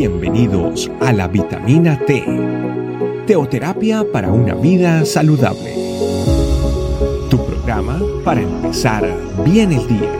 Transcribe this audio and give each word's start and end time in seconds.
Bienvenidos 0.00 0.90
a 1.02 1.12
la 1.12 1.28
vitamina 1.28 2.02
T, 2.06 2.24
teoterapia 3.26 4.02
para 4.10 4.32
una 4.32 4.54
vida 4.54 5.04
saludable. 5.04 5.74
Tu 7.28 7.36
programa 7.44 8.00
para 8.24 8.40
empezar 8.40 9.04
bien 9.44 9.72
el 9.72 9.86
día. 9.86 10.10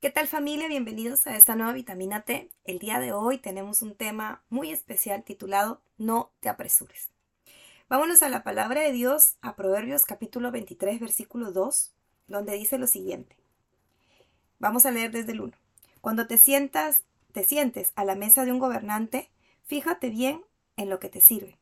¿Qué 0.00 0.08
tal 0.08 0.26
familia? 0.28 0.68
Bienvenidos 0.68 1.26
a 1.26 1.36
esta 1.36 1.54
nueva 1.54 1.74
vitamina 1.74 2.22
T. 2.22 2.48
El 2.64 2.78
día 2.78 2.98
de 2.98 3.12
hoy 3.12 3.36
tenemos 3.36 3.82
un 3.82 3.94
tema 3.94 4.42
muy 4.48 4.70
especial 4.70 5.22
titulado 5.22 5.82
No 5.98 6.32
te 6.40 6.48
apresures. 6.48 7.11
Vámonos 7.92 8.22
a 8.22 8.30
la 8.30 8.42
palabra 8.42 8.80
de 8.80 8.90
Dios, 8.90 9.36
a 9.42 9.54
Proverbios 9.54 10.06
capítulo 10.06 10.50
23, 10.50 10.98
versículo 10.98 11.52
2, 11.52 11.92
donde 12.26 12.54
dice 12.54 12.78
lo 12.78 12.86
siguiente. 12.86 13.36
Vamos 14.58 14.86
a 14.86 14.90
leer 14.90 15.10
desde 15.10 15.32
el 15.32 15.42
1. 15.42 15.52
Cuando 16.00 16.26
te 16.26 16.38
sientas, 16.38 17.04
te 17.32 17.44
sientes 17.44 17.92
a 17.94 18.06
la 18.06 18.14
mesa 18.14 18.46
de 18.46 18.52
un 18.52 18.60
gobernante, 18.60 19.30
fíjate 19.66 20.08
bien 20.08 20.42
en 20.78 20.88
lo 20.88 21.00
que 21.00 21.10
te 21.10 21.20
sirve. 21.20 21.58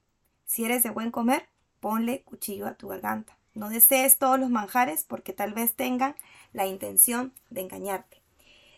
Si 0.47 0.65
eres 0.65 0.85
de 0.85 0.91
buen 0.91 1.11
comer, 1.11 1.49
ponle 1.81 2.23
cuchillo 2.23 2.69
a 2.69 2.75
tu 2.75 2.87
garganta. 2.87 3.37
No 3.55 3.69
desees 3.69 4.17
todos 4.17 4.39
los 4.39 4.51
manjares 4.51 5.03
porque 5.03 5.33
tal 5.33 5.53
vez 5.53 5.75
tengan 5.75 6.15
la 6.53 6.65
intención 6.65 7.35
de 7.51 7.63
engañarte. 7.63 8.23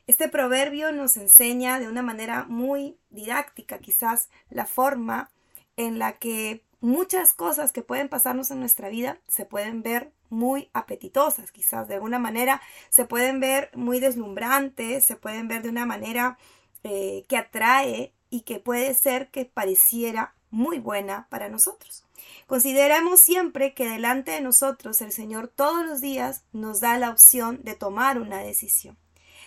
Este 0.06 0.30
proverbio 0.30 0.90
nos 0.92 1.18
enseña 1.18 1.80
de 1.80 1.88
una 1.88 2.00
manera 2.00 2.46
muy 2.48 2.96
didáctica 3.10 3.78
quizás 3.78 4.30
la 4.48 4.64
forma 4.64 5.30
en 5.76 5.98
la 5.98 6.14
que 6.14 6.64
muchas 6.82 7.32
cosas 7.32 7.72
que 7.72 7.82
pueden 7.82 8.08
pasarnos 8.08 8.50
en 8.50 8.60
nuestra 8.60 8.90
vida 8.90 9.18
se 9.28 9.46
pueden 9.46 9.82
ver 9.82 10.12
muy 10.28 10.68
apetitosas, 10.74 11.52
quizás 11.52 11.88
de 11.88 11.94
alguna 11.94 12.18
manera 12.18 12.60
se 12.90 13.04
pueden 13.04 13.40
ver 13.40 13.70
muy 13.74 14.00
deslumbrantes, 14.00 15.04
se 15.04 15.16
pueden 15.16 15.48
ver 15.48 15.62
de 15.62 15.70
una 15.70 15.86
manera 15.86 16.36
eh, 16.82 17.24
que 17.28 17.36
atrae 17.36 18.12
y 18.28 18.42
que 18.42 18.58
puede 18.58 18.92
ser 18.94 19.30
que 19.30 19.44
pareciera 19.44 20.34
muy 20.50 20.78
buena 20.78 21.28
para 21.30 21.48
nosotros. 21.48 22.04
Consideremos 22.46 23.20
siempre 23.20 23.74
que 23.74 23.88
delante 23.88 24.32
de 24.32 24.40
nosotros 24.40 25.00
el 25.00 25.12
Señor 25.12 25.48
todos 25.48 25.86
los 25.86 26.00
días 26.00 26.42
nos 26.52 26.80
da 26.80 26.98
la 26.98 27.10
opción 27.10 27.60
de 27.62 27.74
tomar 27.74 28.20
una 28.20 28.38
decisión 28.38 28.96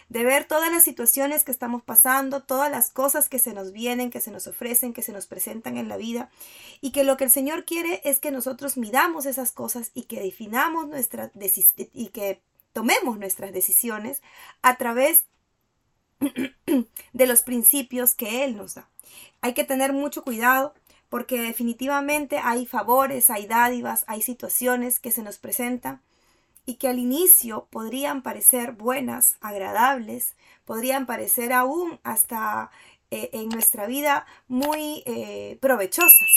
de 0.09 0.23
ver 0.23 0.45
todas 0.45 0.72
las 0.72 0.84
situaciones 0.84 1.44
que 1.44 1.52
estamos 1.52 1.84
pasando, 1.84 2.44
todas 2.44 2.70
las 2.70 2.92
cosas 2.92 3.28
que 3.28 3.39
se 3.39 3.53
nos 3.53 3.72
vienen, 3.72 4.11
que 4.11 4.22
se 4.22 4.31
nos 4.31 4.48
ofrecen, 4.48 4.94
que 4.94 5.02
se 5.02 5.11
nos 5.11 5.25
presentan 5.25 5.78
en 5.78 5.89
la 5.89 5.98
vida, 5.98 6.30
y 6.81 6.92
que 6.92 7.03
lo 7.03 7.17
que 7.17 7.25
el 7.25 7.31
Señor 7.31 7.66
quiere 7.66 8.02
es 8.03 8.20
que 8.20 8.31
nosotros 8.31 8.78
midamos 8.78 9.26
esas 9.26 9.52
cosas 9.52 9.92
y 9.94 10.03
que 10.03 10.22
definamos 10.22 10.88
nuestras 10.88 11.31
y 11.94 12.09
que 12.09 12.42
tomemos 12.73 13.17
nuestras 13.17 13.52
decisiones 13.53 14.22
a 14.61 14.78
través 14.78 15.26
de 17.14 17.28
los 17.28 17.42
principios 17.42 18.14
que 18.14 18.44
Él 18.44 18.58
nos 18.58 18.76
da. 18.76 18.89
Hay 19.42 19.53
que 19.53 19.64
tener 19.64 19.94
mucho 19.94 20.23
cuidado 20.23 20.73
porque 21.09 21.39
definitivamente 21.39 22.38
hay 22.38 22.66
favores, 22.66 23.30
hay 23.30 23.48
dádivas, 23.48 24.03
hay 24.08 24.22
situaciones 24.22 25.00
que 25.00 25.11
se 25.11 25.23
nos 25.23 25.38
presentan 25.38 26.02
y 26.66 26.75
que 26.75 26.88
al 26.88 26.99
inicio 26.99 27.67
podrían 27.69 28.21
parecer 28.21 28.71
buenas, 28.73 29.38
agradables, 29.41 30.35
podrían 30.66 31.05
parecer 31.05 31.53
aún 31.53 31.99
hasta 32.03 32.71
eh, 33.11 33.30
en 33.33 33.49
nuestra 33.49 33.85
vida 33.85 34.25
muy 34.47 35.03
eh, 35.05 35.58
provechosas. 35.61 36.30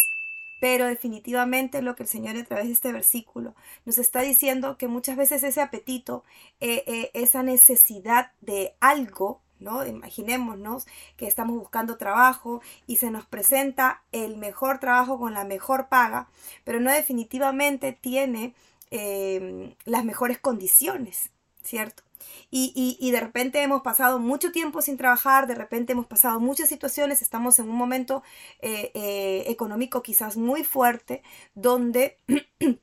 Pero 0.60 0.86
definitivamente 0.86 1.82
lo 1.82 1.94
que 1.94 2.02
el 2.02 2.08
Señor 2.08 2.36
a 2.36 2.44
través 2.44 2.66
de 2.66 2.72
este 2.72 2.92
versículo 2.92 3.54
nos 3.84 3.96
está 3.98 4.20
diciendo 4.20 4.76
que 4.76 4.88
muchas 4.88 5.16
veces 5.16 5.44
ese 5.44 5.60
apetito, 5.60 6.24
eh, 6.60 7.10
esa 7.14 7.44
necesidad 7.44 8.32
de 8.40 8.74
algo, 8.80 9.40
¿no? 9.60 9.86
Imaginémonos 9.86 10.86
que 11.16 11.26
estamos 11.26 11.56
buscando 11.56 11.96
trabajo 11.96 12.60
y 12.86 12.96
se 12.96 13.10
nos 13.10 13.24
presenta 13.24 14.02
el 14.10 14.36
mejor 14.36 14.78
trabajo 14.78 15.18
con 15.18 15.32
la 15.32 15.44
mejor 15.44 15.88
paga, 15.88 16.28
pero 16.64 16.80
no 16.80 16.90
definitivamente 16.90 17.92
tiene 17.92 18.54
Em, 18.90 19.74
las 19.84 20.04
mejores 20.04 20.38
condiciones, 20.38 21.30
¿cierto? 21.62 22.02
Y, 22.50 22.96
y, 22.98 23.10
de 23.10 23.20
repente 23.20 23.62
hemos 23.62 23.82
pasado 23.82 24.18
mucho 24.18 24.50
tiempo 24.50 24.80
sin 24.80 24.96
trabajar, 24.96 25.46
de 25.46 25.54
repente 25.54 25.92
hemos 25.92 26.06
pasado 26.06 26.40
muchas 26.40 26.68
situaciones, 26.68 27.20
estamos 27.20 27.58
en 27.58 27.68
un 27.68 27.76
momento 27.76 28.22
eh, 28.60 28.90
eh, 28.94 29.44
económico 29.48 30.02
quizás 30.02 30.36
muy 30.36 30.64
fuerte, 30.64 31.22
donde 31.54 32.16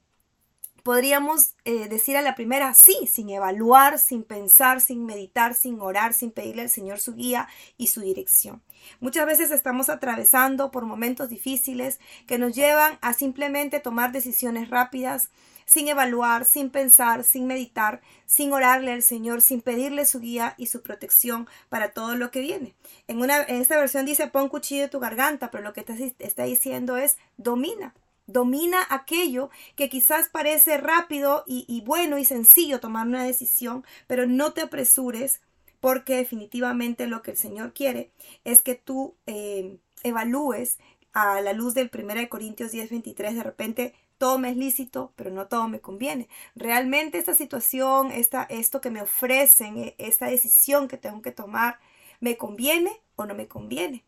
podríamos 0.84 1.56
eh, 1.66 1.90
decir 1.90 2.16
a 2.16 2.22
la 2.22 2.36
primera 2.36 2.76
sí, 2.76 3.08
sin 3.08 3.30
evaluar, 3.32 3.98
sin 3.98 4.24
pensar, 4.24 4.82
sin 4.82 5.06
meditar, 5.06 5.56
sin 5.56 5.82
orar, 5.82 6.14
sin 6.14 6.30
pedirle 6.30 6.62
al 6.62 6.70
Señor 6.70 7.00
su 7.00 7.16
guía 7.16 7.48
y 7.78 7.88
su 7.88 8.02
dirección. 8.02 8.62
Muchas 9.00 9.26
veces 9.26 9.50
estamos 9.50 9.90
atravesando 9.90 10.70
por 10.70 10.86
momentos 10.86 11.30
difíciles 11.30 12.00
que 12.28 12.38
nos 12.38 12.54
llevan 12.54 13.00
a 13.02 13.14
simplemente 13.14 13.80
tomar 13.80 14.12
decisiones 14.12 14.70
rápidas, 14.70 15.32
sin 15.66 15.88
evaluar, 15.88 16.46
sin 16.46 16.70
pensar, 16.70 17.24
sin 17.24 17.48
meditar, 17.48 18.02
sin 18.26 18.54
orarle 18.54 18.92
al 18.92 19.02
Señor, 19.02 19.42
sin 19.42 19.62
pedirle 19.62 20.06
su 20.06 20.20
guía 20.20 20.56
y 20.58 20.68
su 20.68 20.82
protección 20.82 21.48
para 21.70 21.92
todo 21.92 22.16
lo 22.16 22.32
que 22.32 22.42
viene. 22.42 22.76
En, 23.08 23.22
una, 23.22 23.42
esta 23.42 23.78
versión 23.78 24.06
dice 24.06 24.28
pon 24.28 24.50
cuchillo 24.50 24.86
en 24.86 24.90
tu 24.90 25.00
garganta, 25.00 25.52
pero 25.52 25.64
lo 25.64 25.74
que 25.74 25.82
está, 25.82 25.96
está 26.20 26.44
diciendo 26.44 26.98
es 26.98 27.18
domina, 27.38 27.94
Domina 28.28 28.80
aquello 28.90 29.52
que 29.76 29.88
quizás 29.88 30.30
parece 30.30 30.78
rápido 30.78 31.44
y, 31.46 31.82
bueno 31.86 32.18
y 32.18 32.26
sencillo 32.26 32.80
tomar 32.80 33.08
una 33.08 33.24
decisión, 33.24 33.86
pero 34.08 34.26
no 34.26 34.54
te 34.54 34.62
apresures 34.62 35.42
porque 35.80 36.16
definitivamente 36.16 37.06
lo 37.06 37.22
que 37.22 37.32
el 37.32 37.38
Señor 37.38 37.74
quiere 37.74 38.12
es 38.44 38.62
que 38.62 38.74
tú 38.74 39.16
eh, 39.28 39.78
evalúes 40.04 40.80
a 41.14 41.40
la 41.42 41.54
luz 41.54 41.76
del 41.76 41.92
1 41.94 42.28
Corintios 42.28 42.72
10, 42.72 42.90
23, 42.90 43.36
de 43.36 43.44
repente 43.44 43.94
todo 44.18 44.40
me 44.40 44.50
es 44.52 44.58
lícito, 44.58 45.14
pero 45.16 45.32
no 45.32 45.48
todo 45.48 45.68
me 45.68 45.82
conviene. 45.82 46.30
Realmente 46.56 47.18
esta 47.18 47.34
situación, 47.36 48.12
esta, 48.12 48.44
esto 48.44 48.82
que 48.82 48.92
me 48.92 49.02
ofrecen, 49.02 49.78
e, 49.78 49.96
esta 49.98 50.28
decisión 50.28 50.88
que 50.88 50.98
tengo 50.98 51.22
que 51.22 51.32
tomar, 51.32 51.80
¿me 52.20 52.38
conviene 52.38 53.02
o 53.16 53.26
no 53.26 53.36
me 53.36 53.48
conviene? 53.48 54.06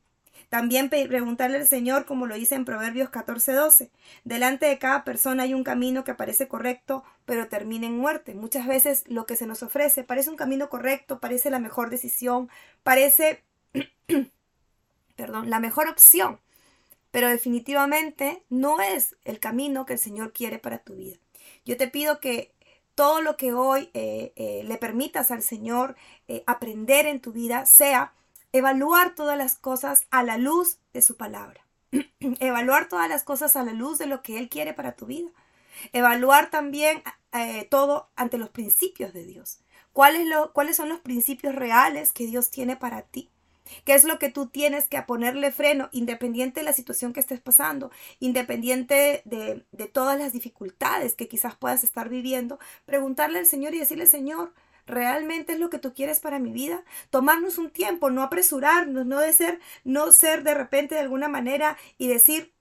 También 0.50 0.90
preguntarle 0.90 1.57
al 1.57 1.68
Señor, 1.68 2.06
como 2.06 2.25
lo 2.25 2.35
dice 2.35 2.56
en 2.56 2.63
Proverbios 2.66 3.09
14:12. 3.09 3.91
Delante 4.23 4.66
de 4.66 4.79
cada 4.79 5.03
persona 5.03 5.44
hay 5.44 5.53
un 5.53 5.63
camino 5.63 6.03
que 6.03 6.13
parece 6.13 6.47
correcto, 6.47 7.03
pero 7.25 7.50
termina 7.50 7.88
en 7.88 7.97
muerte. 7.97 8.34
Muchas 8.34 8.66
veces 8.66 9.03
lo 9.07 9.25
que 9.25 9.35
se 9.35 9.45
nos 9.45 9.62
ofrece 9.63 10.03
parece 10.03 10.29
un 10.29 10.38
camino 10.38 10.69
correcto, 10.69 11.19
parece 11.19 11.50
la 11.50 11.59
mejor 11.59 11.89
decisión, 11.89 12.50
parece, 12.84 13.44
perdón, 15.16 15.50
la 15.50 15.59
mejor 15.59 15.89
opción, 15.89 16.39
pero 17.12 17.29
definitivamente 17.29 18.44
no 18.50 18.79
es 18.79 19.16
el 19.23 19.40
camino 19.40 19.85
que 19.85 19.94
el 19.94 20.00
Señor 20.00 20.34
quiere 20.34 20.59
para 20.59 20.79
tu 20.79 20.95
vida. 20.95 21.18
Yo 21.66 21.78
te 21.78 21.88
pido 21.88 22.19
que 22.19 22.53
todo 22.97 23.22
lo 23.22 23.38
que 23.38 23.53
hoy 23.53 23.91
eh, 23.94 24.34
eh, 24.35 24.63
le 24.63 24.78
permitas 24.78 25.29
al 25.29 25.44
Señor 25.44 25.95
eh, 26.28 26.44
aprender 26.47 27.06
en 27.06 27.22
tu 27.22 27.31
vida 27.31 27.68
sea 27.68 28.13
evaluar 28.53 29.13
todas 29.13 29.38
las 29.38 29.56
cosas 29.56 30.07
a 30.09 30.23
la 30.23 30.38
luz 30.38 30.79
de 30.94 31.03
su 31.03 31.16
palabra. 31.16 31.62
evaluar 32.40 32.90
todas 32.90 33.07
las 33.07 33.24
cosas 33.24 33.56
a 33.56 33.63
la 33.63 33.74
luz 33.74 34.00
de 34.00 34.07
lo 34.07 34.24
que 34.24 34.39
Él 34.39 34.50
quiere 34.50 34.74
para 34.74 34.95
tu 34.95 35.06
vida. 35.06 35.29
Evaluar 35.94 36.50
también 36.50 37.03
todo 37.69 38.09
ante 38.16 38.39
los 38.39 38.50
principios 38.50 39.13
de 39.13 39.24
Dios. 39.25 39.59
¿Cuáles, 39.94 40.25
lo, 40.25 40.51
¿Cuáles 40.51 40.75
son 40.75 40.89
los 40.89 41.01
principios 41.01 41.53
reales 41.53 42.13
que 42.13 42.25
Dios 42.25 42.50
tiene 42.50 42.78
para 42.78 43.03
ti? 43.03 43.29
¿Qué 43.85 43.94
es 43.95 44.03
lo 44.03 44.19
que 44.19 44.29
tú 44.29 44.47
tienes 44.47 44.88
que 44.88 45.01
ponerle 45.01 45.51
freno, 45.51 45.89
independiente 45.91 46.59
de 46.61 46.66
la 46.66 46.73
situación 46.73 47.13
que 47.13 47.19
estés 47.19 47.39
pasando, 47.39 47.91
independiente 48.19 49.22
de, 49.25 49.66
de 49.72 49.88
todas 49.88 50.17
las 50.19 50.33
dificultades 50.33 51.15
que 51.15 51.27
quizás 51.27 51.56
puedas 51.56 51.83
estar 51.83 52.09
viviendo? 52.09 52.59
Preguntarle 52.86 53.39
al 53.39 53.45
Señor 53.45 53.74
y 53.74 53.80
decirle, 53.80 54.07
Señor, 54.07 54.53
¿Realmente 54.88 55.53
es 55.53 55.59
lo 55.59 55.69
que 55.69 55.80
tú 55.80 55.94
quieres 55.94 56.21
para 56.21 56.39
mi 56.39 56.51
vida? 56.51 56.83
Tomarnos 57.09 57.57
un 57.57 57.69
tiempo, 57.69 58.09
no 58.09 58.24
apresurarnos, 58.24 59.06
no 59.06 59.19
de 59.19 59.33
ser, 59.33 59.59
no 59.83 60.13
ser 60.13 60.44
de 60.44 60.53
repente 60.53 60.95
de 60.95 61.01
alguna 61.01 61.27
manera 61.27 61.77
y 61.97 62.07
decir, 62.07 62.53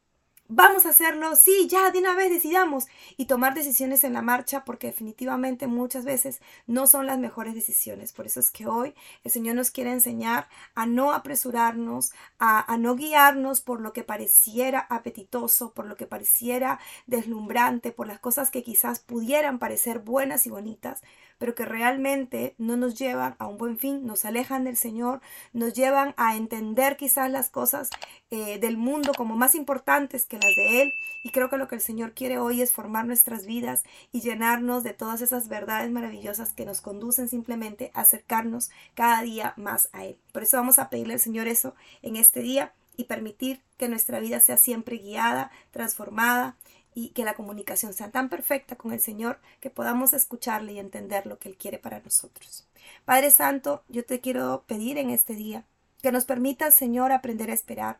vamos 0.49 0.87
a 0.87 0.91
hacerlo, 0.91 1.35
sí, 1.37 1.69
ya 1.69 1.91
de 1.91 1.99
una 1.99 2.15
vez 2.15 2.31
decidamos 2.31 2.87
y 3.17 3.27
tomar 3.27 3.55
decisiones 3.55 4.05
en 4.05 4.13
la 4.13 4.23
marcha 4.23 4.65
porque 4.65 4.89
definitivamente 4.89 5.67
muchas 5.67 6.05
veces 6.05 6.41
no 6.67 6.87
son 6.87 7.07
las 7.07 7.19
mejores 7.19 7.55
decisiones. 7.55 8.13
Por 8.13 8.27
eso 8.27 8.41
es 8.41 8.51
que 8.51 8.67
hoy 8.67 8.95
el 9.25 9.31
Señor 9.31 9.57
nos 9.57 9.71
quiere 9.71 9.93
enseñar 9.93 10.49
a 10.75 10.87
no 10.87 11.13
apresurarnos, 11.13 12.13
a, 12.39 12.77
no 12.79 12.95
guiarnos 12.95 13.61
por 13.61 13.81
lo 13.81 13.93
que 13.93 14.05
pareciera 14.05 14.87
apetitoso, 14.91 15.73
por 15.73 15.87
lo 15.87 15.97
que 15.97 16.07
pareciera 16.07 16.79
deslumbrante, 17.07 17.93
por 17.93 18.07
las 18.07 18.19
cosas 18.19 18.51
que 18.51 18.63
quizás 18.63 19.01
pudieran 19.01 19.59
parecer 19.59 19.99
buenas 20.01 20.47
y 20.47 20.51
bonitas, 20.51 21.03
pero 21.39 21.55
que 21.55 21.65
realmente 21.65 22.55
no 22.59 22.77
nos 22.77 22.95
llevan 22.99 23.37
a 23.39 23.47
un 23.47 23.59
buen 23.59 23.79
fin, 23.79 24.07
nos 24.07 24.25
alejan 24.25 24.65
del 24.65 24.77
Señor, 24.77 25.21
nos 25.53 25.75
llevan 25.75 26.15
a 26.17 26.37
entender 26.37 26.97
quizás 26.97 27.31
las 27.31 27.51
cosas 27.51 27.91
eh, 28.31 28.59
del 28.59 28.77
mundo 28.77 29.13
como 29.15 29.37
más 29.37 29.55
importantes 29.55 30.27
que 30.27 30.36
las 30.39 30.55
de 30.55 30.83
Él. 30.83 30.95
Y 31.23 31.31
creo 31.31 31.51
que 31.51 31.57
lo 31.57 31.69
que 31.69 31.75
el 31.75 31.81
Señor 31.81 32.13
quiere 32.13 32.39
hoy 32.39 32.63
es 32.63 32.73
formar 32.73 33.07
nuestras 33.07 33.47
vidas 33.47 33.83
y 34.13 34.21
llenarnos 34.21 34.85
de 34.85 34.93
todas 34.93 35.21
esas 35.21 35.49
verdades 35.49 35.91
maravillosas 35.91 36.53
que 36.53 36.65
nos 36.65 36.81
conducen 36.81 37.29
simplemente 37.29 37.91
a 37.95 38.03
acercarnos 38.03 38.71
cada 38.95 39.23
día 39.23 39.55
más 39.57 39.89
a 39.93 40.05
Él. 40.05 40.17
Por 40.33 40.43
eso 40.45 40.57
vamos 40.57 40.79
a 40.79 40.89
pedirle 40.89 41.15
al 41.15 41.21
Señor 41.21 41.49
eso 41.49 41.75
en 42.03 42.17
este 42.17 42.41
día 42.41 42.73
y 42.97 43.05
permitir 43.05 43.61
que 43.77 43.89
nuestra 43.89 44.21
vida 44.21 44.41
sea 44.41 44.57
siempre 44.57 44.99
guiada, 44.99 45.51
transformada 45.71 46.57
y 46.95 47.11
que 47.11 47.25
la 47.25 47.35
comunicación 47.35 47.93
sea 47.93 48.11
tan 48.11 48.31
perfecta 48.31 48.77
con 48.77 48.93
el 48.93 49.01
Señor 49.01 49.39
que 49.61 49.69
podamos 49.69 50.15
escucharle 50.15 50.73
y 50.73 50.79
entender 50.79 51.27
lo 51.27 51.39
que 51.39 51.51
Él 51.51 51.57
quiere 51.57 51.79
para 51.79 52.01
nosotros. 52.01 52.67
Padre 53.05 53.31
Santo, 53.31 53.83
yo 53.89 54.05
te 54.05 54.21
quiero 54.21 54.65
pedir 54.67 54.97
en 54.97 55.11
este 55.11 55.35
día 55.35 55.65
que 56.03 56.13
nos 56.13 56.25
permita, 56.25 56.71
Señor, 56.71 57.13
aprender 57.13 57.51
a 57.51 57.55
esperar, 57.55 57.99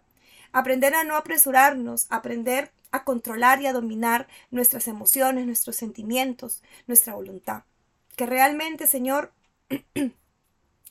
aprender 0.53 0.95
a 0.95 1.05
no 1.05 1.17
apresurarnos, 1.17 2.07
aprender 2.11 2.73
a 2.91 3.05
controlar 3.05 3.61
y 3.61 3.67
a 3.67 3.73
dominar 3.73 4.29
nuestras 4.51 4.89
emociones, 4.89 5.47
nuestros 5.47 5.77
sentimientos, 5.77 6.63
nuestra 6.87 7.15
voluntad. 7.15 7.65
Que 8.17 8.27
realmente, 8.27 8.87
Señor, 8.87 9.33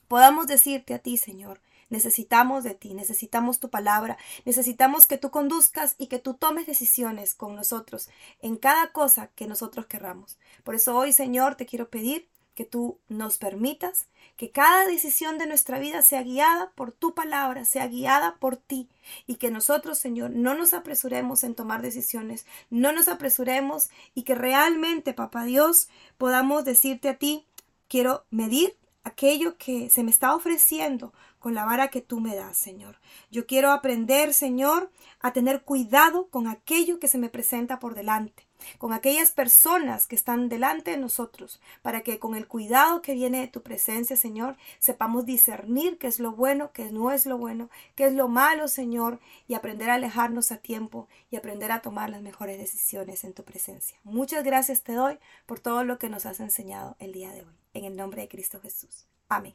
podamos 0.08 0.48
decirte 0.48 0.94
a 0.94 1.00
ti, 1.00 1.18
Señor, 1.18 1.60
Necesitamos 1.90 2.64
de 2.64 2.74
ti, 2.74 2.94
necesitamos 2.94 3.60
tu 3.60 3.70
palabra, 3.70 4.18
necesitamos 4.44 5.06
que 5.06 5.18
tú 5.18 5.30
conduzcas 5.30 5.96
y 6.00 6.08
que 6.08 6.18
tú 6.18 6.34
tomes 6.34 6.66
decisiones 6.66 7.36
con 7.36 7.56
nosotros 7.56 8.10
en 8.42 8.58
cada 8.58 8.92
cosa 8.92 9.28
que 9.36 9.48
nosotros 9.48 9.86
querramos. 9.86 10.38
Por 10.64 10.74
eso 10.76 10.98
hoy, 10.98 11.14
Señor, 11.14 11.56
te 11.56 11.68
quiero 11.68 11.90
pedir 11.90 12.28
que 12.56 12.66
tú 12.66 13.00
nos 13.10 13.38
permitas 13.38 14.08
que 14.38 14.50
cada 14.50 14.86
decisión 14.86 15.38
de 15.38 15.46
nuestra 15.46 15.78
vida 15.78 16.02
sea 16.02 16.24
guiada 16.24 16.72
por 16.76 16.92
tu 16.92 17.14
palabra, 17.14 17.66
sea 17.66 17.88
guiada 17.88 18.38
por 18.38 18.58
ti 18.58 18.90
y 19.28 19.36
que 19.36 19.52
nosotros, 19.52 20.00
Señor, 20.00 20.32
no 20.32 20.56
nos 20.56 20.74
apresuremos 20.74 21.44
en 21.44 21.54
tomar 21.54 21.82
decisiones, 21.82 22.46
no 22.70 22.92
nos 22.94 23.08
apresuremos 23.08 23.90
y 24.14 24.24
que 24.24 24.36
realmente, 24.36 25.14
Papá 25.14 25.44
Dios, 25.44 25.90
podamos 26.18 26.66
decirte 26.66 27.10
a 27.10 27.18
ti, 27.18 27.46
quiero 27.88 28.26
medir 28.32 28.78
aquello 29.04 29.58
que 29.58 29.90
se 29.90 30.04
me 30.04 30.12
está 30.12 30.34
ofreciendo 30.36 31.14
con 31.46 31.54
la 31.54 31.64
vara 31.64 31.90
que 31.90 32.02
tú 32.02 32.22
me 32.22 32.36
das, 32.36 32.58
Señor. 32.58 32.98
Yo 33.30 33.46
quiero 33.46 33.70
aprender, 33.72 34.34
Señor, 34.34 34.90
a 35.20 35.32
tener 35.32 35.62
cuidado 35.62 36.28
con 36.30 36.48
aquello 36.48 37.00
que 37.00 37.08
se 37.08 37.20
me 37.20 37.30
presenta 37.30 37.78
por 37.78 37.94
delante, 37.94 38.48
con 38.80 38.94
aquellas 38.94 39.30
personas 39.30 40.08
que 40.08 40.16
están 40.16 40.50
delante 40.50 40.90
de 40.90 40.98
nosotros, 40.98 41.62
para 41.84 42.02
que 42.02 42.18
con 42.18 42.34
el 42.34 42.48
cuidado 42.48 43.04
que 43.04 43.14
viene 43.14 43.42
de 43.42 43.48
tu 43.48 43.62
presencia, 43.62 44.16
Señor, 44.16 44.58
sepamos 44.80 45.28
discernir 45.28 46.00
qué 46.00 46.08
es 46.08 46.20
lo 46.20 46.32
bueno, 46.32 46.72
qué 46.72 46.92
no 46.92 47.12
es 47.12 47.28
lo 47.28 47.38
bueno, 47.38 47.70
qué 47.94 48.08
es 48.08 48.14
lo 48.14 48.28
malo, 48.28 48.68
Señor, 48.68 49.20
y 49.48 49.54
aprender 49.54 49.92
a 49.92 49.96
alejarnos 49.96 50.52
a 50.52 50.58
tiempo 50.58 51.08
y 51.30 51.36
aprender 51.36 51.72
a 51.72 51.84
tomar 51.84 52.10
las 52.10 52.24
mejores 52.24 52.58
decisiones 52.58 53.24
en 53.24 53.34
tu 53.34 53.44
presencia. 53.44 54.00
Muchas 54.04 54.44
gracias 54.44 54.82
te 54.82 54.94
doy 54.94 55.20
por 55.46 55.60
todo 55.60 55.84
lo 55.84 56.00
que 56.00 56.10
nos 56.10 56.26
has 56.26 56.40
enseñado 56.40 56.96
el 56.98 57.12
día 57.12 57.32
de 57.34 57.44
hoy. 57.44 57.56
En 57.76 57.86
el 57.86 57.96
nombre 57.96 58.24
de 58.24 58.30
Cristo 58.30 58.60
Jesús. 58.60 59.06
Amén. 59.30 59.54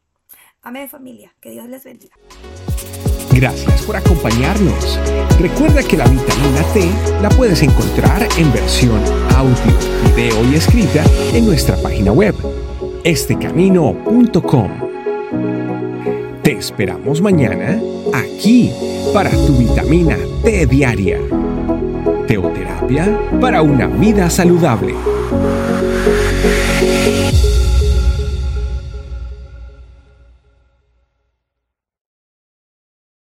Amén 0.62 0.88
familia, 0.88 1.34
que 1.40 1.50
Dios 1.50 1.68
les 1.68 1.84
bendiga. 1.84 2.14
Gracias 3.32 3.82
por 3.82 3.96
acompañarnos. 3.96 4.98
Recuerda 5.40 5.82
que 5.82 5.96
la 5.96 6.06
vitamina 6.06 6.62
T 6.74 6.90
la 7.22 7.28
puedes 7.30 7.62
encontrar 7.62 8.28
en 8.36 8.52
versión 8.52 9.00
audio, 9.34 9.54
video 10.14 10.44
y 10.52 10.56
escrita 10.56 11.04
en 11.32 11.46
nuestra 11.46 11.76
página 11.76 12.12
web, 12.12 12.34
estecamino.com. 13.04 14.70
Te 16.42 16.52
esperamos 16.52 17.22
mañana 17.22 17.80
aquí 18.12 18.70
para 19.14 19.30
tu 19.30 19.56
vitamina 19.56 20.18
T 20.42 20.66
diaria. 20.66 21.20
Teoterapia 22.26 23.18
para 23.40 23.62
una 23.62 23.86
vida 23.86 24.28
saludable. 24.28 24.94